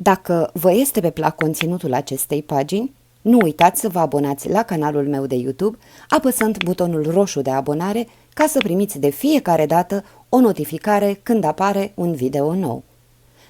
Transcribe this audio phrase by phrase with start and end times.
[0.00, 5.08] Dacă vă este pe plac conținutul acestei pagini, nu uitați să vă abonați la canalul
[5.08, 5.78] meu de YouTube,
[6.08, 11.92] apăsând butonul roșu de abonare ca să primiți de fiecare dată o notificare când apare
[11.94, 12.82] un video nou.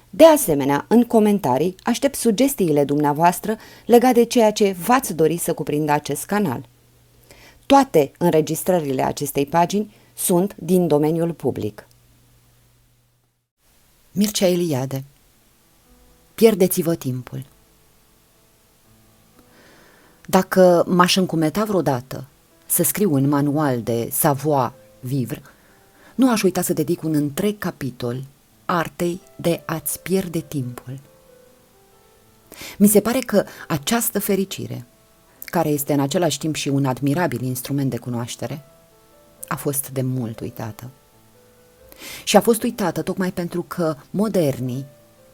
[0.09, 5.91] De asemenea, în comentarii aștept sugestiile dumneavoastră legate de ceea ce v-ați dori să cuprindă
[5.91, 6.65] acest canal.
[7.65, 11.87] Toate înregistrările acestei pagini sunt din domeniul public.
[14.11, 15.03] Mircea Eliade
[16.39, 17.45] Pierdeți-vă timpul
[20.25, 22.25] Dacă m-aș încumeta vreodată
[22.65, 25.41] să scriu un manual de savoir-vivre,
[26.15, 28.23] nu aș uita să dedic un întreg capitol
[28.65, 30.99] artei de a-ți pierde timpul.
[32.77, 34.85] Mi se pare că această fericire,
[35.45, 38.65] care este în același timp și un admirabil instrument de cunoaștere,
[39.47, 40.89] a fost de mult uitată.
[42.23, 44.85] Și a fost uitată tocmai pentru că modernii,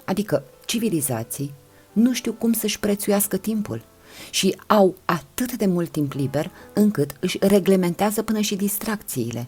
[0.06, 1.54] adică civilizații,
[1.94, 3.82] nu știu cum să-și prețuiască timpul
[4.30, 9.48] și au atât de mult timp liber încât își reglementează până și distracțiile.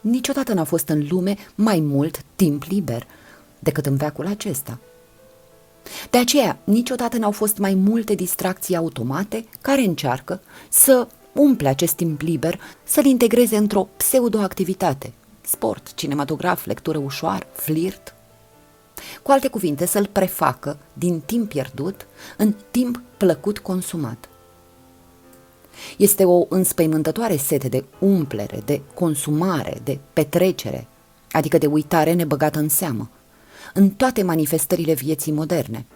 [0.00, 3.06] Niciodată n-a fost în lume mai mult timp liber
[3.58, 4.78] decât în veacul acesta.
[6.10, 12.20] De aceea, niciodată n-au fost mai multe distracții automate care încearcă să umple acest timp
[12.20, 18.15] liber, să-l integreze într-o pseudoactivitate, sport, cinematograf, lectură ușoară, flirt.
[19.22, 24.28] Cu alte cuvinte, să-l prefacă din timp pierdut în timp plăcut consumat.
[25.96, 30.86] Este o înspăimântătoare sete de umplere, de consumare, de petrecere,
[31.30, 33.10] adică de uitare nebăgată în seamă,
[33.74, 35.86] în toate manifestările vieții moderne.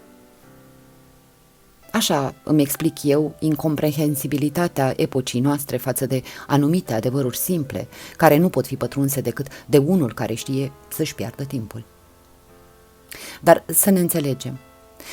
[1.92, 8.66] Așa îmi explic eu incomprehensibilitatea epocii noastre față de anumite adevăruri simple, care nu pot
[8.66, 11.84] fi pătrunse decât de unul care știe să-și piardă timpul.
[13.40, 14.58] Dar să ne înțelegem,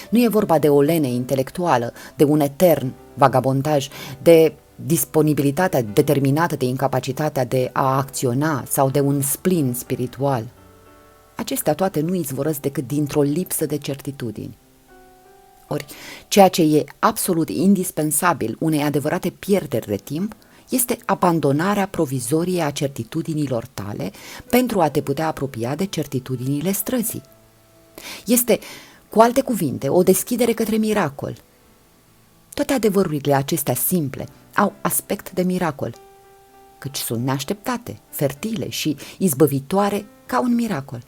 [0.09, 3.88] nu e vorba de o lene intelectuală, de un etern vagabondaj,
[4.22, 10.47] de disponibilitatea determinată de incapacitatea de a acționa sau de un splin spiritual.
[11.35, 14.58] Acestea toate nu izvorăsc decât dintr-o lipsă de certitudini.
[15.68, 15.85] Ori,
[16.28, 20.35] ceea ce e absolut indispensabil unei adevărate pierderi de timp
[20.69, 24.12] este abandonarea provizorie a certitudinilor tale
[24.50, 27.22] pentru a te putea apropia de certitudinile străzii.
[28.25, 28.59] Este,
[29.09, 31.35] cu alte cuvinte, o deschidere către miracol.
[32.53, 35.96] Toate adevărurile acestea simple au aspect de miracol,
[36.78, 41.03] căci sunt neașteptate, fertile și izbăvitoare ca un miracol.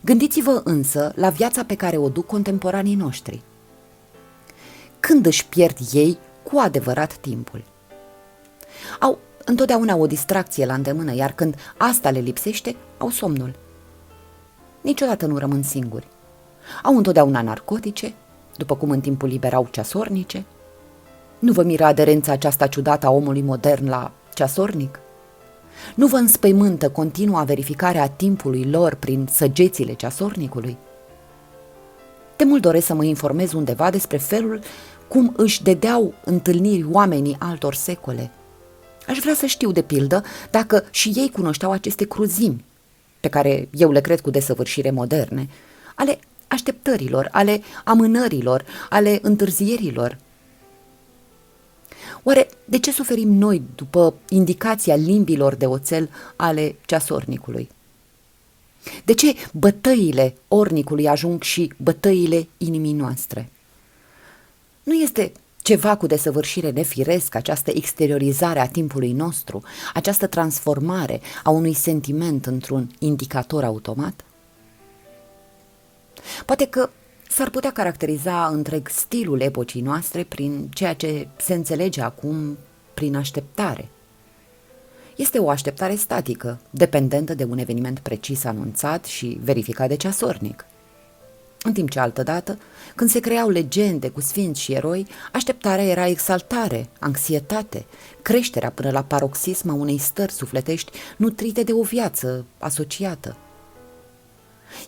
[0.00, 3.42] Gândiți-vă însă la viața pe care o duc contemporanii noștri.
[5.00, 7.64] Când își pierd ei cu adevărat timpul?
[9.00, 13.54] Au întotdeauna o distracție la îndemână, iar când asta le lipsește, au somnul.
[14.84, 16.06] Niciodată nu rămân singuri.
[16.82, 18.14] Au întotdeauna narcotice,
[18.56, 20.44] după cum în timpul liber au ceasornice.
[21.38, 25.00] Nu vă mira aderența aceasta ciudată a omului modern la ceasornic?
[25.94, 30.76] Nu vă înspăimântă continua verificare a timpului lor prin săgețile ceasornicului?
[32.36, 34.60] De mult doresc să mă informez undeva despre felul
[35.08, 38.30] cum își dedeau întâlniri oamenii altor secole.
[39.08, 42.64] Aș vrea să știu, de pildă, dacă și ei cunoșteau aceste cruzimi,
[43.24, 45.48] pe care eu le cred cu desăvârșire moderne,
[45.94, 46.18] ale
[46.48, 50.18] așteptărilor, ale amânărilor, ale întârzierilor,
[52.22, 57.68] Oare de ce suferim noi după indicația limbilor de oțel ale ceasornicului?
[59.04, 63.50] De ce bătăile ornicului ajung și bătăile inimii noastre?
[64.82, 65.32] Nu este
[65.64, 69.62] ceva cu desăvârșire nefiresc această exteriorizare a timpului nostru,
[69.94, 74.24] această transformare a unui sentiment într-un indicator automat?
[76.44, 76.90] Poate că
[77.28, 82.58] s-ar putea caracteriza întreg stilul epocii noastre prin ceea ce se înțelege acum
[82.94, 83.88] prin așteptare.
[85.16, 90.66] Este o așteptare statică, dependentă de un eveniment precis anunțat și verificat de ceasornic.
[91.66, 92.58] În timp ce altădată,
[92.94, 97.84] când se creau legende cu sfinți și eroi, așteptarea era exaltare, anxietate,
[98.22, 103.36] creșterea până la paroxism a unei stări sufletești nutrite de o viață asociată–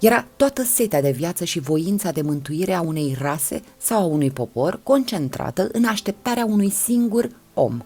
[0.01, 4.31] era toată setea de viață și voința de mântuire a unei rase sau a unui
[4.31, 7.85] popor concentrată în așteptarea unui singur om.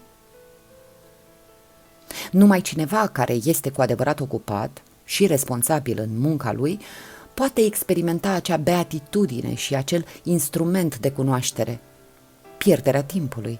[2.31, 6.79] Numai cineva care este cu adevărat ocupat și responsabil în munca lui
[7.33, 11.79] poate experimenta acea beatitudine și acel instrument de cunoaștere,
[12.57, 13.59] pierderea timpului.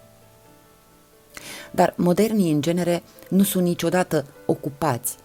[1.71, 5.15] Dar modernii, în genere, nu sunt niciodată ocupați,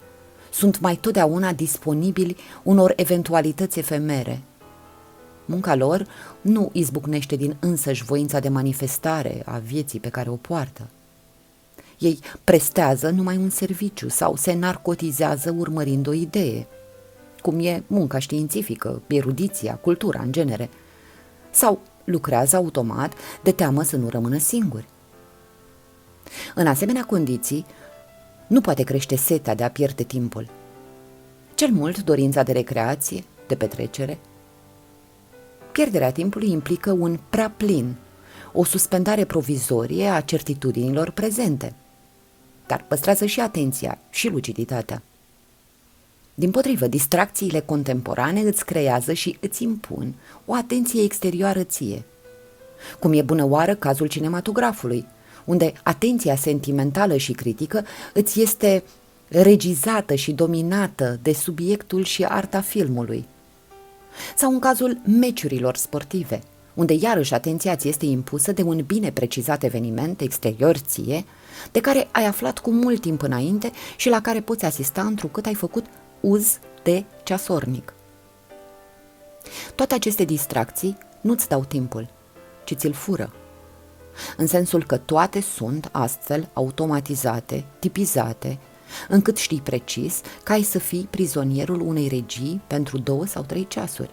[0.51, 4.41] sunt mai totdeauna disponibili unor eventualități efemere.
[5.45, 6.07] Munca lor
[6.41, 10.87] nu izbucnește din însăși voința de manifestare a vieții pe care o poartă.
[11.99, 16.67] Ei prestează numai un serviciu sau se narcotizează urmărind o idee,
[17.41, 20.69] cum e munca științifică, erudiția, cultura în genere,
[21.49, 23.13] sau lucrează automat
[23.43, 24.85] de teamă să nu rămână singuri.
[26.55, 27.65] În asemenea condiții,
[28.47, 30.49] nu poate crește setea de a pierde timpul.
[31.55, 34.17] Cel mult dorința de recreație, de petrecere.
[35.71, 37.95] Pierderea timpului implică un prea plin,
[38.53, 41.73] o suspendare provizorie a certitudinilor prezente,
[42.67, 45.01] dar păstrează și atenția și luciditatea.
[46.39, 50.13] Din potrivă, distracțiile contemporane îți creează și îți impun
[50.45, 52.03] o atenție exterioară ție.
[52.99, 55.05] Cum e bună oară cazul cinematografului,
[55.45, 58.83] unde atenția sentimentală și critică îți este
[59.27, 63.25] regizată și dominată de subiectul și arta filmului.
[64.35, 66.41] Sau în cazul meciurilor sportive,
[66.73, 71.25] unde iarăși atenția ți este impusă de un bine precizat eveniment exterior ție,
[71.71, 75.53] de care ai aflat cu mult timp înainte și la care poți asista întrucât ai
[75.53, 75.85] făcut
[76.19, 77.93] uz de ceasornic.
[79.75, 82.09] Toate aceste distracții nu-ți dau timpul,
[82.63, 83.33] ci ți-l fură.
[84.37, 88.59] În sensul că toate sunt astfel automatizate, tipizate,
[89.07, 94.09] încât știi precis că ai să fii prizonierul unei regii pentru două sau trei ceasuri.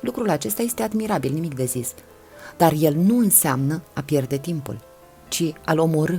[0.00, 1.94] Lucrul acesta este admirabil, nimic de zis,
[2.56, 4.78] dar el nu înseamnă a pierde timpul,
[5.28, 6.18] ci a-l omorâ,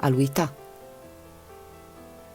[0.00, 0.54] a-l uita.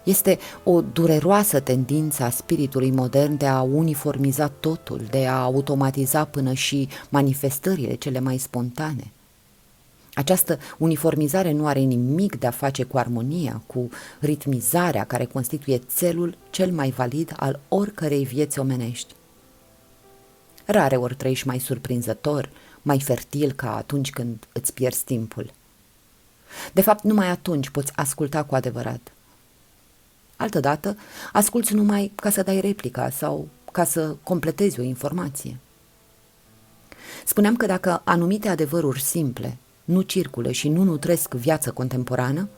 [0.07, 6.53] Este o dureroasă tendință a spiritului modern de a uniformiza totul, de a automatiza până
[6.53, 9.11] și manifestările cele mai spontane.
[10.13, 13.89] Această uniformizare nu are nimic de a face cu armonia, cu
[14.19, 19.13] ritmizarea care constituie țelul cel mai valid al oricărei vieți omenești.
[20.65, 22.49] Rare ori trăiești mai surprinzător,
[22.81, 25.51] mai fertil ca atunci când îți pierzi timpul.
[26.73, 29.11] De fapt, numai atunci poți asculta cu adevărat.
[30.37, 30.97] Altădată,
[31.33, 35.57] asculți numai ca să dai replica sau ca să completezi o informație.
[37.25, 42.49] Spuneam că dacă anumite adevăruri simple nu circulă și nu nutresc viața contemporană,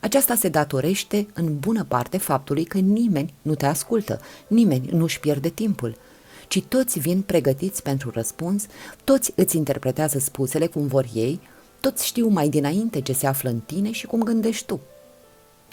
[0.00, 5.48] aceasta se datorește în bună parte faptului că nimeni nu te ascultă, nimeni nu-și pierde
[5.48, 5.96] timpul,
[6.48, 8.66] ci toți vin pregătiți pentru răspuns,
[9.04, 11.40] toți îți interpretează spusele cum vor ei,
[11.80, 14.80] toți știu mai dinainte ce se află în tine și cum gândești tu.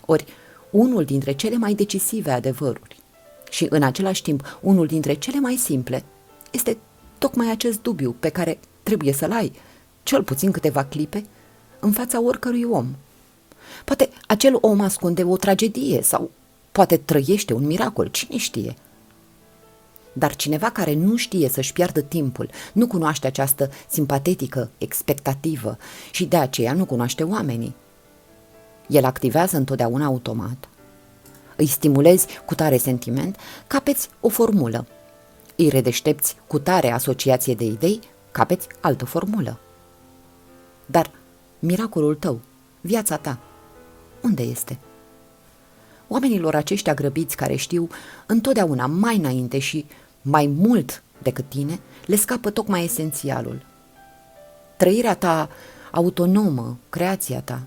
[0.06, 0.26] Ori,
[0.70, 2.96] unul dintre cele mai decisive adevăruri
[3.50, 6.04] și în același timp unul dintre cele mai simple
[6.52, 6.78] este
[7.18, 9.52] tocmai acest dubiu pe care trebuie să-l ai,
[10.04, 11.26] cel puțin câteva clipe,
[11.80, 12.96] în fața oricărui om.
[13.86, 16.32] Poate acel om ascunde o tragedie sau
[16.72, 18.76] poate trăiește un miracol, cine știe.
[20.14, 25.78] Dar cineva care nu știe să-și piardă timpul, nu cunoaște această simpatetică expectativă
[26.12, 27.76] și de aceea nu cunoaște oamenii.
[28.88, 30.70] El activează întotdeauna automat.
[31.56, 33.38] Îi stimulezi cu tare sentiment,
[33.68, 34.86] capeți o formulă.
[35.56, 38.00] Îi redeștepți cu tare asociație de idei,
[38.32, 39.60] capeți altă formulă.
[40.86, 41.12] Dar
[41.60, 42.40] miracolul tău,
[42.82, 43.40] viața ta,
[44.22, 44.78] unde este?
[46.08, 47.88] Oamenilor aceștia grăbiți care știu
[48.26, 49.86] întotdeauna mai înainte și
[50.22, 53.66] mai mult decât tine, le scapă tocmai esențialul.
[54.78, 55.50] Trăirea ta
[55.92, 57.62] autonomă, creația ta.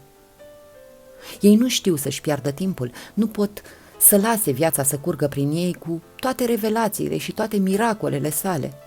[1.40, 3.62] Ei nu știu să-și piardă timpul, nu pot
[4.00, 8.72] să lase viața să curgă prin ei cu toate revelațiile și toate miracolele sale–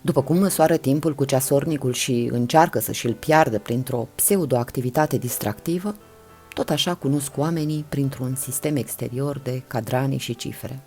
[0.00, 5.94] după cum măsoară timpul cu ceasornicul și încearcă să și-l piardă printr-o pseudoactivitate distractivă,
[6.54, 10.80] tot așa cunosc oamenii printr-un sistem exterior de cadrane și cifre.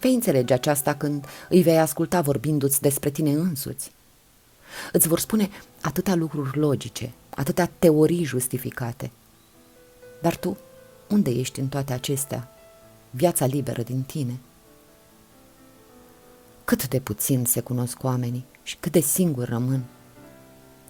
[0.00, 3.90] Vei înțelege aceasta când îi vei asculta vorbindu-ți despre tine însuți.
[4.92, 5.48] Îți vor spune
[5.80, 9.10] atâtea lucruri logice, atâtea teorii justificate.
[10.22, 10.56] Dar tu,
[11.08, 12.48] unde ești în toate acestea?
[13.10, 14.38] Viața liberă din tine–
[16.68, 19.84] cât de puțin se cunosc oamenii și cât de singur rămân.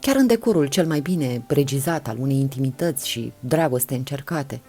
[0.00, 4.61] Chiar în decorul cel mai bine regizat al unei intimități și dragoste încercate.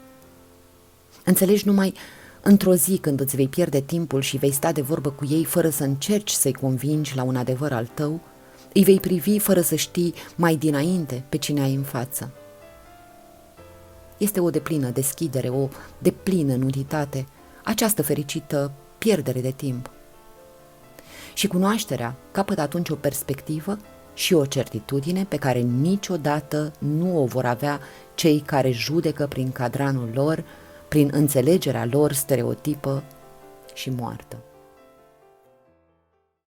[1.26, 1.94] Înțelegi numai
[2.42, 5.70] într-o zi când îți vei pierde timpul și vei sta de vorbă cu ei fără
[5.70, 8.20] să încerci să-i convingi la un adevăr al tău,
[8.74, 12.32] îi vei privi fără să știi mai dinainte pe cine ai în față.
[14.18, 17.28] Este o deplină deschidere, o deplină nuditate,
[17.64, 19.90] această fericită pierdere de timp
[21.40, 23.78] și cunoașterea capătă atunci o perspectivă
[24.14, 27.80] și o certitudine pe care niciodată nu o vor avea
[28.16, 30.44] cei care judecă prin cadranul lor,
[30.88, 33.04] prin înțelegerea lor stereotipă
[33.74, 34.38] și moartă.